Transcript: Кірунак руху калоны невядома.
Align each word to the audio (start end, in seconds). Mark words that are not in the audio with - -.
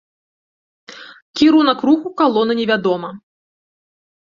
Кірунак 1.41 1.79
руху 1.91 2.15
калоны 2.23 2.53
невядома. 2.63 3.09